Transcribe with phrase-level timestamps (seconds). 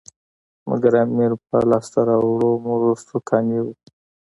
[0.69, 3.73] مګر امیر په لاسته راوړو مرستو قانع وو.